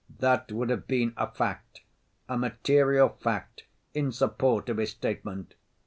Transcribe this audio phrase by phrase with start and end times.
[0.17, 1.81] that would have been a fact,
[2.27, 5.53] a material fact in support of his statement!